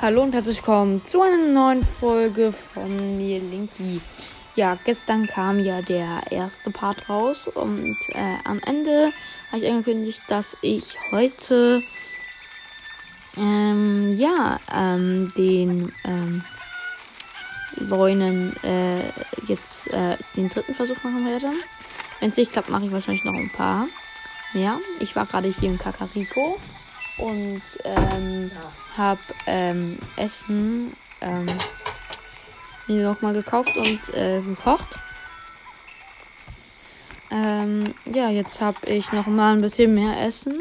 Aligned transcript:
Hallo 0.00 0.22
und 0.22 0.34
herzlich 0.34 0.58
willkommen 0.58 1.06
zu 1.06 1.22
einer 1.22 1.38
neuen 1.38 1.84
Folge 1.84 2.52
von 2.52 3.16
mir, 3.16 3.38
Linky. 3.38 4.00
Ja, 4.56 4.76
gestern 4.84 5.28
kam 5.28 5.60
ja 5.60 5.82
der 5.82 6.20
erste 6.30 6.72
Part 6.72 7.08
raus 7.08 7.46
und 7.46 7.96
äh, 8.08 8.36
am 8.44 8.58
Ende 8.66 9.12
habe 9.52 9.62
ich 9.62 9.70
angekündigt, 9.70 10.20
dass 10.26 10.56
ich 10.62 10.98
heute 11.12 11.84
ähm, 13.36 14.16
ja 14.18 14.58
ähm, 14.70 15.32
den 15.36 15.92
ähm, 16.04 16.44
Leunen 17.76 18.56
äh, 18.64 19.12
jetzt 19.46 19.86
äh, 19.92 20.18
den 20.36 20.48
dritten 20.50 20.74
Versuch 20.74 21.02
machen 21.04 21.24
werde. 21.24 21.52
Wenn 22.18 22.30
es 22.30 22.36
nicht 22.36 22.50
klappt, 22.50 22.68
mache 22.68 22.86
ich 22.86 22.92
wahrscheinlich 22.92 23.24
noch 23.24 23.34
ein 23.34 23.50
paar 23.50 23.86
mehr. 24.54 24.80
Ich 24.98 25.14
war 25.14 25.24
gerade 25.24 25.48
hier 25.48 25.70
in 25.70 25.78
Kakariko 25.78 26.58
und 27.18 27.62
ähm, 27.84 28.50
habe 28.96 29.20
ähm, 29.46 29.98
Essen 30.16 30.92
ähm, 31.20 31.46
mir 32.86 33.04
nochmal 33.04 33.34
gekauft 33.34 33.76
und 33.76 34.14
äh, 34.14 34.40
gekocht. 34.40 34.98
Ähm, 37.30 37.94
ja, 38.12 38.30
jetzt 38.30 38.60
habe 38.60 38.86
ich 38.86 39.12
noch 39.12 39.26
mal 39.26 39.54
ein 39.54 39.60
bisschen 39.60 39.94
mehr 39.94 40.20
Essen 40.20 40.60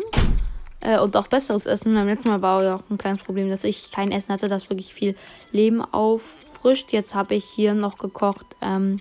äh, 0.80 1.00
und 1.00 1.16
auch 1.18 1.28
besseres 1.28 1.66
Essen. 1.66 1.94
Beim 1.94 2.08
letzten 2.08 2.30
Mal 2.30 2.42
war 2.42 2.64
ja 2.64 2.76
auch 2.76 2.90
ein 2.90 2.98
kleines 2.98 3.24
Problem, 3.24 3.50
dass 3.50 3.64
ich 3.64 3.92
kein 3.92 4.12
Essen 4.12 4.34
hatte, 4.34 4.48
das 4.48 4.70
wirklich 4.70 4.94
viel 4.94 5.16
Leben 5.52 5.82
auffrischt. 5.82 6.94
Jetzt 6.94 7.14
habe 7.14 7.36
ich 7.36 7.46
hier 7.46 7.74
noch 7.74 7.98
gekocht 7.98 8.46
ähm, 8.62 9.00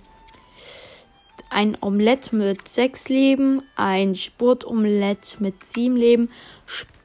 ein 1.53 1.77
Omelett 1.81 2.33
mit 2.33 2.67
sechs 2.67 3.09
Leben, 3.09 3.61
ein 3.75 4.15
Spurtomelett 4.15 5.37
mit 5.39 5.67
sieben 5.67 5.95
Leben, 5.95 6.29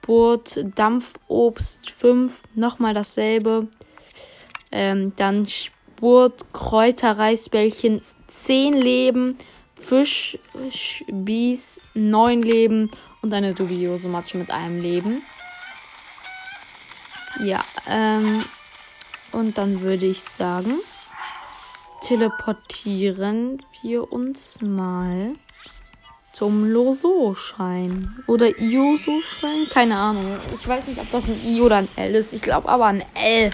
Spurt 0.09 0.65
Dampfobst 0.75 1.91
5, 1.91 2.33
nochmal 2.55 2.95
dasselbe. 2.95 3.69
Ähm, 4.73 5.13
dann 5.17 5.47
Spurt 5.47 6.51
Kräuterreisbällchen 6.55 8.01
10 8.29 8.73
Leben, 8.73 9.37
Fisch 9.75 10.39
Bies 11.09 11.79
9 11.93 12.41
Leben 12.41 12.91
und 13.21 13.35
eine 13.35 13.53
dubiose 13.53 14.09
Matsche 14.09 14.39
mit 14.39 14.51
einem 14.51 14.81
Leben. 14.81 15.21
Ja, 17.41 17.63
ähm, 17.87 18.47
und 19.33 19.59
dann 19.59 19.83
würde 19.83 20.07
ich 20.07 20.23
sagen, 20.23 20.81
teleportieren 22.01 23.63
wir 23.83 24.11
uns 24.11 24.63
mal 24.63 25.35
zum 26.33 26.71
Loso-Schein. 26.71 28.23
Oder 28.27 28.59
Ioso-Schein? 28.59 29.69
Keine 29.71 29.97
Ahnung. 29.97 30.25
Ich 30.55 30.67
weiß 30.67 30.89
nicht, 30.89 31.01
ob 31.01 31.11
das 31.11 31.25
ein 31.25 31.41
I 31.45 31.61
oder 31.61 31.77
ein 31.77 31.89
L 31.97 32.15
ist. 32.15 32.33
Ich 32.33 32.43
glaube 32.43 32.69
aber 32.69 32.87
ein 32.87 33.05
L. 33.15 33.51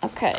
Okay. 0.00 0.34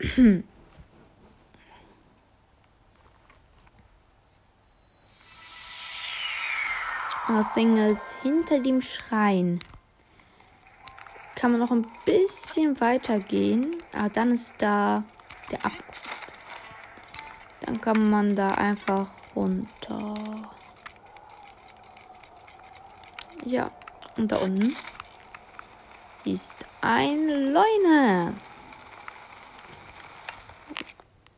Das 7.26 7.50
Ding 7.54 7.78
ist 7.78 8.18
hinter 8.22 8.60
dem 8.60 8.82
Schrein. 8.82 9.58
Kann 11.36 11.52
man 11.52 11.60
noch 11.60 11.70
ein 11.70 11.86
bisschen 12.04 12.78
weiter 12.82 13.18
gehen. 13.18 13.76
Aber 13.96 14.10
dann 14.10 14.30
ist 14.30 14.54
da 14.58 15.04
der 15.50 15.64
Abgrund. 15.64 15.84
Dann 17.60 17.80
kann 17.80 18.10
man 18.10 18.36
da 18.36 18.48
einfach 18.48 19.10
runter. 19.34 20.14
Ja, 23.44 23.70
und 24.16 24.30
da 24.32 24.36
unten 24.36 24.76
ist 26.24 26.54
ein 26.80 27.52
Leune. 27.52 28.34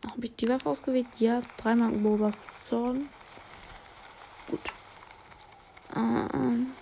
Habe 0.06 0.24
ich 0.24 0.36
die 0.36 0.48
Waffe 0.48 0.68
ausgewählt? 0.68 1.06
Ja, 1.18 1.42
dreimal 1.56 1.92
Oberwasser. 1.92 2.94
Gut. 4.48 4.72
Ähm, 5.94 6.72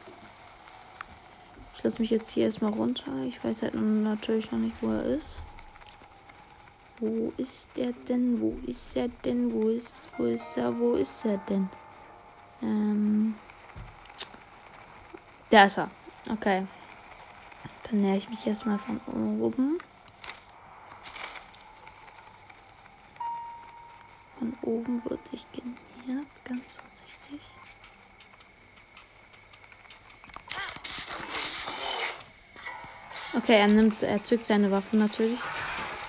ich 1.74 1.82
lasse 1.82 2.00
mich 2.00 2.10
jetzt 2.10 2.30
hier 2.30 2.44
erstmal 2.44 2.72
runter. 2.72 3.12
Ich 3.26 3.42
weiß 3.42 3.62
halt 3.62 3.74
natürlich 3.74 4.50
noch 4.52 4.58
nicht, 4.58 4.76
wo 4.80 4.90
er 4.90 5.04
ist. 5.04 5.42
Wo 6.98 7.32
ist 7.36 7.68
der 7.76 7.92
denn? 7.92 8.40
Wo 8.40 8.56
ist 8.66 8.96
er 8.96 9.08
denn? 9.08 9.52
Wo 9.52 9.68
ist, 9.68 10.08
wo 10.16 10.24
ist 10.24 10.56
er? 10.56 10.78
Wo 10.78 10.94
ist 10.94 11.24
er 11.24 11.38
denn? 11.38 11.68
Ähm. 12.62 13.34
Da 15.50 15.64
ist 15.64 15.78
er. 15.78 15.90
Okay. 16.30 16.66
Dann 17.84 18.00
näher 18.00 18.16
ich 18.16 18.28
mich 18.28 18.46
erstmal 18.46 18.78
von 18.78 19.00
oben. 19.06 19.78
Von 24.38 24.56
oben 24.62 25.04
wird 25.04 25.26
sich 25.28 25.46
genähert. 25.52 26.26
Ganz 26.44 26.76
vorsichtig. 26.76 27.40
Okay, 33.36 33.58
er 33.58 33.66
nimmt, 33.66 34.00
er 34.02 34.22
zückt 34.22 34.46
seine 34.46 34.70
Waffe 34.70 34.96
natürlich. 34.96 35.40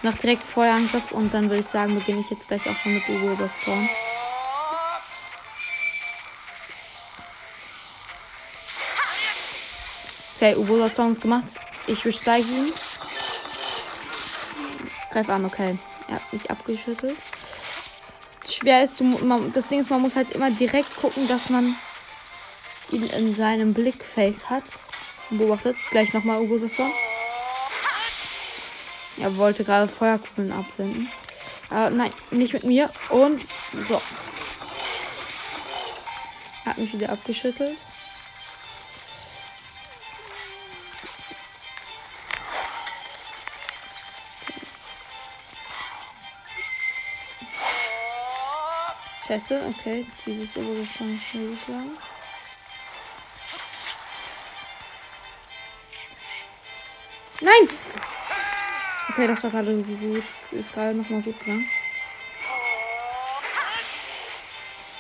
Noch 0.06 0.18
direkt 0.18 0.44
Feuerangriff 0.44 1.12
und 1.12 1.34
dann 1.34 1.46
würde 1.46 1.62
ich 1.62 1.66
sagen, 1.66 1.96
beginne 1.96 2.20
ich 2.20 2.30
jetzt 2.30 2.48
gleich 2.48 2.70
auch 2.70 2.78
schon 2.78 2.94
mit 2.94 3.10
Ugo 3.10 3.34
das 3.34 3.58
Zorn. 3.58 3.90
Okay, 10.36 10.56
Ugo 10.58 10.78
das 10.78 10.94
Zorn 10.94 11.10
ist 11.10 11.24
gemacht. 11.24 11.46
Ich 11.88 12.04
besteige 12.04 12.48
ihn. 12.48 12.74
Greif 15.12 15.28
an, 15.28 15.44
okay. 15.44 15.80
Er 16.08 16.18
hat 16.18 16.34
mich 16.34 16.52
abgeschüttelt. 16.52 17.18
Schwer 18.48 18.84
ist, 18.84 19.00
du, 19.00 19.06
man, 19.06 19.52
das 19.54 19.66
Ding 19.66 19.80
ist, 19.80 19.90
man 19.90 20.04
muss 20.04 20.16
halt 20.16 20.30
immer 20.30 20.52
direkt 20.52 20.96
gucken, 20.98 21.28
dass 21.28 21.50
man 21.50 21.78
ihn 22.92 23.08
in 23.08 23.34
seinem 23.34 23.74
Blickfeld 23.74 24.52
hat. 24.52 24.72
Beobachtet. 25.32 25.76
Gleich 25.90 26.14
nochmal 26.14 26.42
Ugo 26.42 26.60
Sasson. 26.60 26.92
Er 29.18 29.38
wollte 29.38 29.64
gerade 29.64 29.88
Feuerkugeln 29.88 30.52
absenden. 30.52 31.10
Aber 31.70 31.90
nein, 31.90 32.12
nicht 32.32 32.54
mit 32.54 32.64
mir. 32.64 32.92
Und 33.10 33.48
so. 33.88 34.02
Er 36.64 36.72
hat 36.72 36.78
mich 36.78 36.92
wieder 36.94 37.10
abgeschüttelt. 37.10 37.84
Scheiße, 49.28 49.74
okay. 49.76 50.06
Dieses 50.26 50.56
obere 50.56 50.86
Song 50.86 51.16
ist 51.16 51.24
schnell 51.24 51.50
geschlagen. 51.52 51.98
Nein! 57.42 57.68
Okay, 59.16 59.28
das 59.28 59.42
war 59.46 59.52
gerade 59.52 59.74
gut. 59.82 60.26
Ist 60.52 60.74
gerade 60.74 60.94
nochmal 60.94 61.22
gut 61.22 61.40
gegangen. 61.40 61.66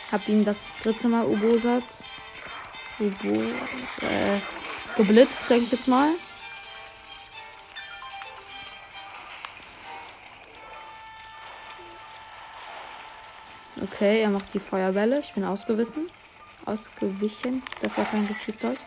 Hab 0.10 0.26
ihn 0.30 0.46
das 0.46 0.58
dritte 0.82 1.10
Mal 1.10 1.26
Ubosat. 1.26 1.84
Ubo. 2.98 3.42
Äh, 4.08 4.40
geblitzt, 4.96 5.50
sag 5.50 5.58
ich 5.58 5.70
jetzt 5.70 5.90
mal. 5.90 6.14
Okay, 13.84 14.22
er 14.22 14.30
macht 14.30 14.54
die 14.54 14.62
Feuerbälle. 14.62 15.20
Ich 15.20 15.34
bin 15.34 15.44
ausgewichen. 15.44 16.10
Ausgewichen. 16.64 17.64
Das 17.82 17.98
war 17.98 18.06
kein 18.06 18.24
richtiges 18.28 18.60
Deutsch. 18.60 18.80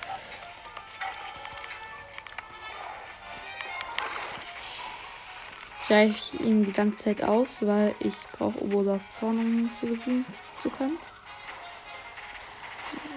Gleich 5.89 6.35
ich 6.35 6.41
ihn 6.41 6.67
die 6.67 6.73
ganze 6.73 7.03
Zeit 7.03 7.23
aus, 7.23 7.65
weil 7.67 7.95
ich 7.99 8.15
brauche 8.33 8.63
Obolas 8.63 9.15
Zorn, 9.15 9.39
um 9.39 9.59
ihn 9.59 9.75
zu 9.75 9.87
besiegen 9.87 10.27
zu 10.59 10.69
können. 10.69 10.99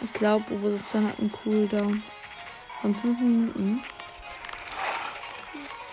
Ich 0.02 0.14
glaube, 0.14 0.46
Obolas 0.54 0.86
Zorn 0.86 1.06
hat 1.06 1.20
einen 1.20 1.34
Cooldown 1.34 2.02
von 2.82 2.96
5 2.96 3.20
Minuten. 3.20 3.82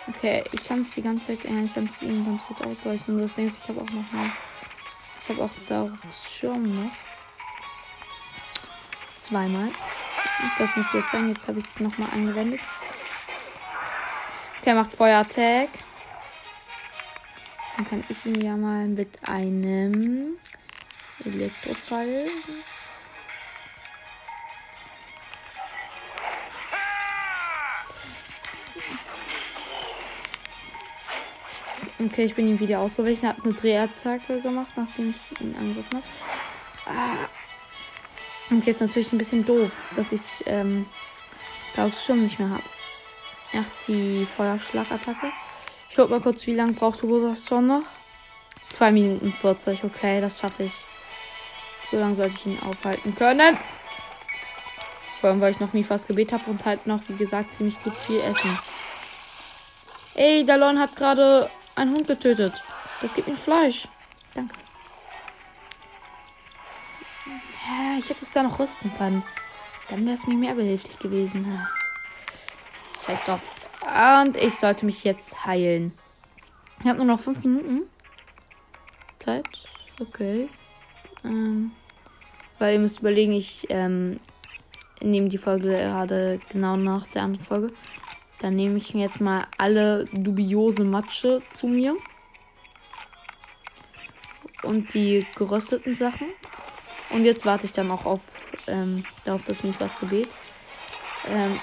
Okay, 0.07 0.41
ich 0.53 0.63
kann 0.63 0.83
es 0.83 0.95
die 0.95 1.01
ganze 1.01 1.33
Zeit 1.33 1.51
eigentlich 1.51 1.73
ganz 1.73 2.01
ihm 2.01 2.25
ganz 2.25 2.45
gut 2.45 2.65
ausweichen. 2.65 3.11
Und 3.11 3.21
das 3.23 3.35
Ding 3.35 3.47
ist, 3.47 3.61
ich 3.61 3.67
habe 3.67 3.81
auch 3.81 3.89
noch 3.89 4.09
mal. 4.13 4.31
Ich 5.21 5.29
habe 5.29 5.43
auch 5.43 5.51
da 5.67 5.91
Schirm 6.13 6.85
noch. 6.85 6.91
Zweimal. 9.17 9.69
Das 10.57 10.73
müsste 10.77 10.99
jetzt 10.99 11.11
sein. 11.11 11.27
Jetzt 11.27 11.45
habe 11.45 11.59
ich 11.59 11.65
es 11.65 11.77
nochmal 11.81 12.07
angewendet. 12.13 12.61
Okay, 14.61 14.73
macht 14.73 14.93
Feuer-Attack. 14.93 15.69
Dann 17.79 17.87
kann 17.87 18.03
ich 18.09 18.25
ihn 18.25 18.41
ja 18.41 18.57
mal 18.57 18.87
mit 18.87 19.07
einem 19.25 20.35
Elektrofall 21.23 22.25
Okay, 32.01 32.25
ich 32.25 32.35
bin 32.35 32.49
ihm 32.49 32.59
wieder 32.59 32.79
ausgewichen. 32.81 33.29
Hat 33.29 33.37
eine 33.45 33.53
Drehattacke 33.53 34.41
gemacht, 34.41 34.71
nachdem 34.75 35.11
ich 35.11 35.41
ihn 35.41 35.55
angegriffen 35.55 35.93
habe. 35.93 36.05
Ah. 36.85 37.29
Und 38.49 38.65
jetzt 38.65 38.81
natürlich 38.81 39.13
ein 39.13 39.17
bisschen 39.17 39.45
doof, 39.45 39.71
dass 39.95 40.11
ich 40.11 40.43
ähm, 40.47 40.85
Darks 41.77 42.05
Schirm 42.05 42.23
nicht 42.23 42.39
mehr 42.39 42.49
habe. 42.49 42.63
Er 43.53 43.63
die 43.87 44.25
Feuerschlagattacke. 44.25 45.27
attacke 45.27 45.58
ich 45.89 45.95
guck 45.95 46.09
mal 46.09 46.21
kurz, 46.21 46.45
wie 46.45 46.53
lange 46.53 46.73
brauchst 46.73 47.01
du 47.01 47.07
Rosas 47.07 47.47
schon 47.47 47.67
noch? 47.67 47.83
2 48.69 48.91
Minuten 48.91 49.33
40, 49.33 49.83
okay, 49.83 50.21
das 50.21 50.39
schaffe 50.39 50.63
ich. 50.63 50.73
So 51.89 51.97
lange 51.97 52.13
sollte 52.13 52.35
ich 52.35 52.45
ihn 52.45 52.59
aufhalten 52.59 53.15
können. 53.15 53.57
Vor 55.19 55.31
allem, 55.31 55.41
weil 55.41 55.51
ich 55.51 55.59
noch 55.59 55.73
nie 55.73 55.83
fast 55.83 56.07
Gebet 56.07 56.31
habe 56.31 56.45
und 56.45 56.63
halt 56.63 56.85
noch, 56.85 57.01
wie 57.07 57.15
gesagt, 57.15 57.51
ziemlich 57.51 57.81
gut 57.83 57.97
viel 58.05 58.21
essen. 58.21 58.57
Ey, 60.13 60.45
Dalon 60.45 60.79
hat 60.79 60.95
gerade 60.95 61.49
einen 61.75 61.95
Hund 61.95 62.07
getötet. 62.07 62.53
Das 63.01 63.13
gibt 63.13 63.27
ihm 63.27 63.37
Fleisch. 63.37 63.87
Danke. 64.35 64.53
Ja, 67.25 67.97
ich 67.97 68.07
hätte 68.09 68.23
es 68.23 68.31
da 68.31 68.43
noch 68.43 68.59
rüsten 68.59 68.93
können. 68.95 69.23
Dann 69.89 70.05
wäre 70.05 70.15
es 70.15 70.27
mir 70.27 70.35
mehr 70.35 70.53
behilflich 70.53 70.99
gewesen. 70.99 71.67
Scheiß 73.03 73.23
drauf. 73.23 73.41
Und 73.89 74.37
ich 74.37 74.55
sollte 74.55 74.85
mich 74.85 75.03
jetzt 75.03 75.45
heilen. 75.45 75.93
Ich 76.79 76.85
habe 76.87 76.97
nur 76.97 77.07
noch 77.07 77.19
fünf 77.19 77.43
Minuten 77.43 77.83
Zeit. 79.17 79.47
Okay. 79.99 80.47
Ähm, 81.23 81.71
weil 82.59 82.75
ihr 82.75 82.79
müsst 82.79 82.99
überlegen, 82.99 83.33
ich 83.33 83.65
ähm, 83.69 84.17
nehme 85.01 85.29
die 85.29 85.37
Folge 85.37 85.69
gerade 85.69 86.39
genau 86.49 86.77
nach 86.77 87.07
der 87.07 87.23
anderen 87.23 87.45
Folge. 87.45 87.73
Dann 88.39 88.55
nehme 88.55 88.77
ich 88.77 88.93
mir 88.93 89.07
jetzt 89.07 89.19
mal 89.19 89.47
alle 89.57 90.05
dubiose 90.13 90.83
Matsche 90.83 91.41
zu 91.49 91.67
mir. 91.67 91.95
Und 94.63 94.93
die 94.93 95.25
gerösteten 95.35 95.95
Sachen. 95.95 96.27
Und 97.09 97.25
jetzt 97.25 97.45
warte 97.45 97.65
ich 97.65 97.73
dann 97.73 97.91
auch 97.91 98.05
auf, 98.05 98.51
ähm, 98.67 99.03
darauf, 99.25 99.41
dass 99.43 99.63
mich 99.63 99.79
was 99.79 99.97
gebet. 99.99 100.29
Ähm, 101.27 101.59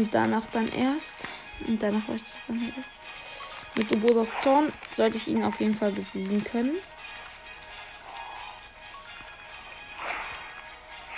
und 0.00 0.14
danach 0.14 0.46
dann 0.46 0.68
erst. 0.68 1.28
Und 1.66 1.82
danach 1.82 2.08
weiß 2.08 2.22
ich 2.22 2.42
dann 2.46 2.60
halt 2.60 2.76
erst. 2.76 2.92
Mit 3.74 3.92
Ubosas 3.92 4.30
Zorn 4.40 4.72
sollte 4.94 5.18
ich 5.18 5.28
ihn 5.28 5.44
auf 5.44 5.60
jeden 5.60 5.74
Fall 5.74 5.92
besiegen 5.92 6.42
können. 6.42 6.76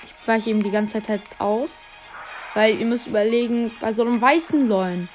Ich 0.04 0.28
weiche 0.28 0.50
ihm 0.50 0.62
die 0.62 0.70
ganze 0.70 0.94
Zeit 0.94 1.08
halt 1.08 1.22
aus. 1.38 1.86
Weil 2.54 2.78
ihr 2.78 2.86
müsst 2.86 3.06
überlegen, 3.06 3.70
bei 3.80 3.94
so 3.94 4.02
einem 4.02 4.20
weißen 4.20 4.68
Lollen, 4.68 5.08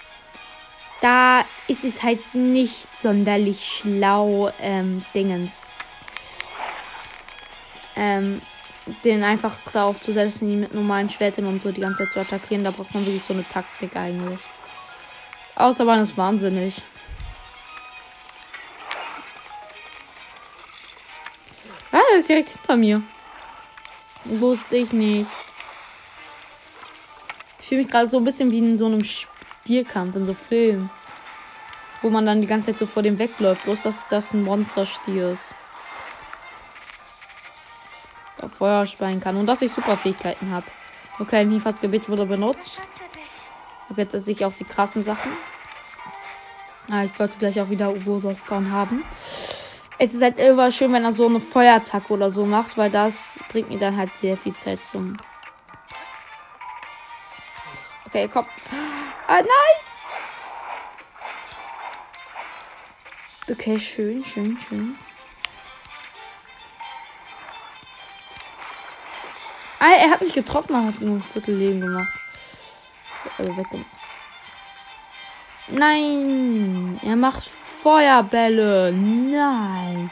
da 1.02 1.46
ist 1.68 1.84
es 1.84 2.02
halt 2.02 2.34
nicht 2.34 2.88
sonderlich 2.98 3.64
schlau, 3.64 4.52
ähm, 4.60 5.06
Dingens. 5.14 5.62
Ähm, 7.96 8.42
den 9.04 9.24
einfach 9.24 9.58
darauf 9.72 10.00
zu 10.00 10.12
setzen, 10.12 10.50
ihn 10.50 10.62
mit 10.62 10.74
normalen 10.74 11.10
Schwertern 11.10 11.46
und 11.46 11.62
so 11.62 11.72
die 11.72 11.82
ganze 11.82 12.04
Zeit 12.04 12.14
zu 12.14 12.20
attackieren. 12.22 12.64
Da 12.64 12.72
braucht 12.72 12.94
man 12.94 13.06
wirklich 13.06 13.24
so 13.24 13.34
eine 13.34 13.48
Taktik 13.48 13.96
eigentlich. 13.96 14.42
Außer 15.56 15.86
man 15.86 16.02
ist 16.02 16.18
wahnsinnig. 16.18 16.82
Ah, 21.92 22.02
er 22.14 22.20
ist 22.20 22.30
direkt 22.30 22.50
hinter 22.50 22.76
mir. 22.76 23.02
Wusste 24.26 24.78
ich 24.78 24.92
nicht. 24.92 25.30
Ich 27.60 27.68
fühle 27.68 27.82
mich 27.82 27.92
gerade 27.92 28.10
so 28.10 28.18
ein 28.18 28.24
bisschen 28.24 28.52
wie 28.52 28.60
in 28.60 28.78
so 28.78 28.86
einem 28.86 29.04
Stierkampf, 29.04 30.16
in 30.16 30.26
so 30.26 30.34
Film. 30.34 30.90
Wo 32.02 32.10
man 32.10 32.26
dann 32.26 32.42
die 32.42 32.48
ganze 32.48 32.72
Zeit 32.72 32.80
so 32.80 32.86
vor 32.86 33.04
dem 33.04 33.18
wegläuft. 33.18 33.64
Bloß, 33.64 33.82
dass 33.82 34.06
das 34.10 34.34
ein 34.34 34.44
Monsterstier 34.44 35.32
ist. 35.32 35.56
Feuer 38.58 38.86
speien 38.86 39.20
kann. 39.20 39.38
Und 39.38 39.48
dass 39.48 39.62
ich 39.62 39.72
Superfähigkeiten 39.72 40.52
habe. 40.52 40.66
Okay, 41.20 41.46
Mifas 41.46 41.82
Gebet 41.82 42.10
wurde 42.10 42.26
benutzt. 42.26 42.80
Habe 43.90 44.02
jetzt 44.02 44.12
sich 44.24 44.46
auch 44.46 44.54
die 44.54 44.66
krassen 44.66 45.04
Sachen. 45.04 45.32
Ah, 46.90 47.04
ich 47.04 47.14
sollte 47.14 47.38
gleich 47.38 47.60
auch 47.60 47.70
wieder 47.70 47.92
Ubosas 47.92 48.44
Zaun 48.46 48.72
haben. 48.72 49.04
Es 50.00 50.14
ist 50.14 50.22
halt 50.22 50.38
immer 50.38 50.72
schön, 50.72 50.94
wenn 50.94 51.04
er 51.04 51.12
so 51.12 51.26
eine 51.26 51.40
Feuerattacke 51.40 52.14
oder 52.14 52.30
so 52.30 52.46
macht, 52.46 52.78
weil 52.78 52.92
das 52.92 53.40
bringt 53.50 53.70
mir 53.70 53.80
dann 53.80 53.98
halt 53.98 54.12
sehr 54.22 54.38
viel 54.38 54.56
Zeit 54.58 54.86
zum 54.86 55.18
Okay, 58.06 58.30
komm. 58.32 58.46
Ah, 59.28 59.42
nein! 59.42 59.88
Okay, 63.52 63.80
schön, 63.80 64.24
schön, 64.24 64.58
schön. 64.60 64.98
Ah, 69.80 69.92
er 69.92 70.10
hat 70.10 70.22
mich 70.22 70.34
getroffen, 70.34 70.74
er 70.74 70.86
hat 70.86 71.02
nur 71.02 71.18
ein 71.18 71.24
Viertel 71.24 71.56
Leben 71.56 71.82
gemacht. 71.82 72.14
Also 73.38 73.56
weggemacht. 73.56 73.92
Nein! 75.68 77.00
Er 77.04 77.16
macht 77.16 77.44
Feuerbälle. 77.44 78.92
Nein! 78.92 80.12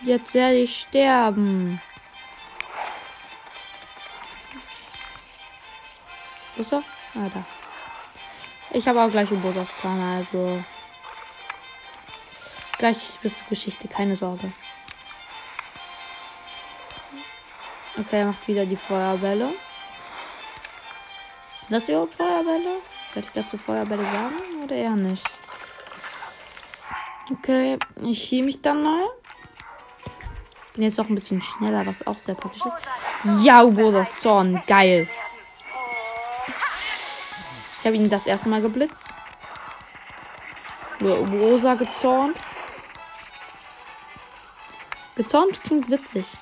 Jetzt 0.00 0.32
werde 0.32 0.58
ich 0.58 0.80
sterben. 0.80 1.80
Wo 6.54 6.60
ist 6.62 6.72
er? 6.72 6.82
Ah, 7.14 7.28
da. 7.32 7.44
Ich 8.70 8.86
habe 8.86 9.02
auch 9.02 9.10
gleich 9.10 9.30
Ubosas 9.32 9.72
Zahn, 9.72 10.00
also. 10.00 10.62
Gleich 12.78 13.18
bis 13.20 13.38
zur 13.38 13.48
Geschichte, 13.48 13.88
keine 13.88 14.14
Sorge. 14.14 14.52
Okay, 17.96 18.20
er 18.20 18.26
macht 18.26 18.46
wieder 18.46 18.66
die 18.66 18.76
Feuerbälle. 18.76 19.54
Sind 21.60 21.72
das 21.72 21.88
überhaupt 21.88 22.14
Feuerbälle? 22.14 22.80
Sollte 23.12 23.28
ich 23.28 23.34
dazu 23.34 23.58
Feuerbälle 23.58 24.04
sagen 24.04 24.36
oder 24.64 24.76
eher 24.76 24.96
nicht? 24.96 25.28
Okay, 27.30 27.78
ich 28.02 28.22
schiebe 28.22 28.46
mich 28.46 28.62
dann 28.62 28.82
mal. 28.82 29.08
Bin 30.74 30.84
jetzt 30.84 30.98
auch 31.00 31.08
ein 31.08 31.14
bisschen 31.14 31.42
schneller, 31.42 31.84
was 31.84 32.06
auch 32.06 32.16
sehr 32.16 32.34
praktisch 32.34 32.64
ist. 32.64 33.44
Ja, 33.44 33.62
Ubosas 33.64 34.16
Zorn, 34.18 34.62
geil. 34.66 35.08
Ich 37.80 37.86
habe 37.86 37.96
ihn 37.96 38.08
das 38.08 38.26
erste 38.26 38.48
Mal 38.48 38.62
geblitzt. 38.62 39.08
Rosa 41.00 41.74
gezornt. 41.74 42.38
Gezornt 45.16 45.62
klingt 45.62 45.90
witzig. 45.90 46.38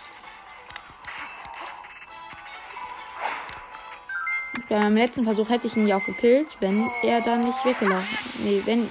Bei 4.69 4.81
meinem 4.81 4.97
letzten 4.97 5.25
Versuch 5.25 5.49
hätte 5.49 5.69
ich 5.69 5.77
ihn 5.77 5.87
ja 5.87 5.97
auch 5.97 6.05
gekillt, 6.05 6.57
wenn 6.61 6.91
er 7.03 7.21
dann 7.21 7.41
nicht 7.41 7.65
weggelaufen. 7.65 8.19
Nee, 8.39 8.63
wenn 8.65 8.91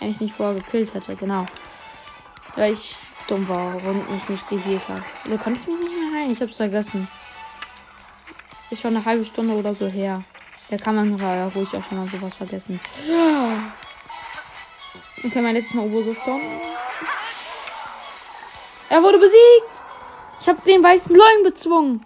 er 0.00 0.08
mich 0.08 0.20
nicht 0.20 0.34
vorher 0.34 0.56
gekillt 0.56 0.92
hätte, 0.92 1.14
genau. 1.14 1.46
Weil 2.56 2.72
ich 2.72 2.96
dumm 3.28 3.48
war 3.48 3.76
und 3.76 4.10
mich 4.10 4.28
nicht 4.28 4.48
geheilt 4.48 4.88
habe. 4.88 5.04
Du 5.24 5.38
kannst 5.38 5.68
mich 5.68 5.78
nicht 5.78 5.92
mehr 5.92 6.20
heilen, 6.20 6.32
ich 6.32 6.40
hab's 6.40 6.56
vergessen. 6.56 7.08
Ist 8.70 8.82
schon 8.82 8.96
eine 8.96 9.04
halbe 9.04 9.24
Stunde 9.24 9.54
oder 9.54 9.72
so 9.72 9.86
her. 9.86 10.24
Da 10.68 10.76
kann 10.78 10.96
man 10.96 11.16
ja 11.16 11.48
ruhig 11.48 11.68
auch 11.76 11.82
schon 11.82 11.98
mal 11.98 12.08
sowas 12.08 12.34
vergessen. 12.34 12.80
Okay, 15.24 15.40
mein 15.40 15.54
letztes 15.54 15.74
Mal 15.74 15.86
Obosus 15.86 16.22
Zorn. 16.22 16.40
Er 18.88 19.02
wurde 19.02 19.18
besiegt. 19.18 19.82
Ich 20.40 20.48
habe 20.48 20.60
den 20.62 20.82
weißen 20.82 21.14
Leuen 21.14 21.44
bezwungen. 21.44 22.04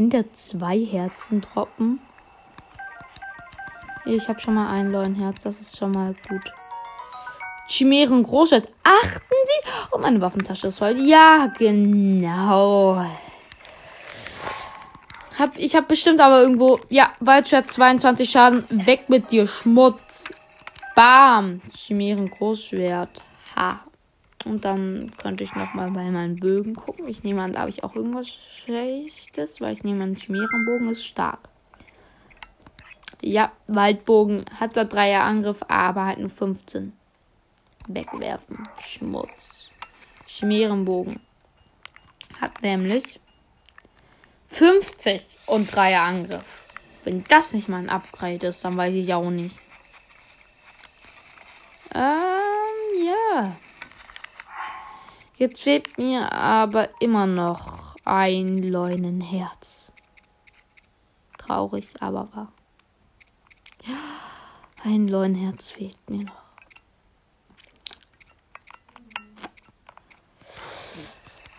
Könnt 0.00 0.14
ihr 0.14 0.32
zwei 0.32 0.82
Herzen 0.82 1.42
droppen? 1.42 2.00
Ich 4.06 4.30
habe 4.30 4.40
schon 4.40 4.54
mal 4.54 4.70
ein 4.70 4.90
Leuenherz. 4.90 5.42
Das 5.42 5.60
ist 5.60 5.76
schon 5.76 5.90
mal 5.90 6.14
gut. 6.26 6.54
Chimären 7.68 8.22
Großstadt. 8.22 8.66
Achten 8.82 9.20
Sie? 9.44 9.70
Oh, 9.92 9.98
meine 9.98 10.22
Waffentasche 10.22 10.68
ist 10.68 10.78
voll. 10.78 10.96
Ja, 11.00 11.52
genau. 11.58 13.04
Hab, 15.38 15.58
ich 15.58 15.76
habe 15.76 15.86
bestimmt 15.86 16.22
aber 16.22 16.40
irgendwo. 16.40 16.80
Ja, 16.88 17.10
Waldschwert 17.20 17.70
22 17.70 18.30
Schaden. 18.30 18.64
Weg 18.86 19.10
mit 19.10 19.30
dir, 19.30 19.46
Schmutz. 19.46 20.24
Bam. 20.96 21.60
Chimären 21.74 22.30
Großschwert. 22.30 23.22
Ha. 23.54 23.80
Und 24.44 24.64
dann 24.64 25.12
könnte 25.18 25.44
ich 25.44 25.54
nochmal 25.54 25.90
bei 25.90 26.10
meinen 26.10 26.36
Bögen 26.36 26.74
gucken. 26.74 27.08
Ich 27.08 27.22
nehme 27.22 27.42
an, 27.42 27.52
da 27.52 27.60
habe 27.60 27.70
ich 27.70 27.84
auch 27.84 27.94
irgendwas 27.94 28.28
Schlechtes, 28.28 29.60
weil 29.60 29.74
ich 29.74 29.84
nehme 29.84 30.02
an, 30.02 30.16
Chimärenbogen 30.16 30.88
ist 30.88 31.04
stark. 31.04 31.50
Ja, 33.20 33.52
Waldbogen 33.66 34.46
hat 34.58 34.76
da 34.76 34.84
Dreier 34.84 35.22
Angriff, 35.22 35.62
aber 35.68 36.06
halt 36.06 36.20
nur 36.20 36.30
15. 36.30 36.94
Wegwerfen. 37.86 38.66
Schmutz. 38.78 39.68
Chimärenbogen 40.26 41.20
hat 42.40 42.62
nämlich 42.62 43.20
50 44.48 45.38
und 45.46 45.74
3 45.74 45.98
Angriff. 45.98 46.64
Wenn 47.04 47.24
das 47.24 47.52
nicht 47.52 47.68
mal 47.68 47.78
ein 47.78 47.90
Upgrade 47.90 48.46
ist, 48.46 48.64
dann 48.64 48.76
weiß 48.76 48.94
ich 48.94 49.12
auch 49.12 49.30
nicht. 49.30 49.56
Ähm, 51.94 53.04
ja. 53.04 53.56
Jetzt 55.40 55.62
fehlt 55.62 55.96
mir 55.96 56.32
aber 56.32 56.90
immer 57.00 57.26
noch 57.26 57.96
ein 58.04 58.62
Leunenherz. 58.62 59.90
Traurig, 61.38 61.88
aber 61.98 62.28
wahr. 62.34 62.52
Ein 64.84 65.08
Leunenherz 65.08 65.70
fehlt 65.70 65.96
mir 66.10 66.24
noch. 66.24 66.42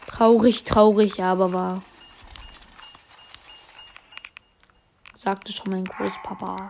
Traurig, 0.05 0.63
traurig, 0.63 1.23
aber 1.23 1.51
wahr. 1.51 1.81
Sagte 5.15 5.51
schon 5.51 5.71
mein 5.71 5.85
Großpapa. 5.85 6.69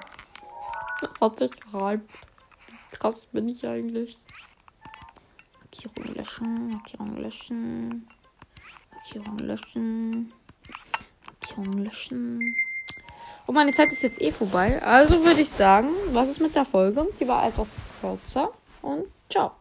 Das 1.02 1.20
hat 1.20 1.40
sich 1.40 1.52
gereimt. 1.52 2.10
Krass 2.92 3.26
bin 3.26 3.50
ich 3.50 3.68
eigentlich. 3.68 4.18
Markierung 5.72 6.16
löschen, 6.16 6.72
Markierung 6.72 7.18
löschen. 7.18 8.08
Markierung 8.92 9.38
löschen. 9.40 10.34
Markierung 11.26 11.84
löschen. 11.86 12.56
Und 13.48 13.56
meine 13.56 13.74
Zeit 13.74 13.92
ist 13.94 14.04
jetzt 14.04 14.22
eh 14.22 14.32
vorbei. 14.32 14.82
Also 14.84 15.24
würde 15.24 15.42
ich 15.42 15.50
sagen, 15.50 15.88
was 16.12 16.28
ist 16.28 16.42
mit 16.42 16.56
der 16.58 16.66
Folge? 16.66 17.08
Die 17.20 17.28
war 17.28 17.48
etwas 17.48 17.70
kürzer. 18.02 18.52
Und 18.82 19.06
ciao. 19.30 19.52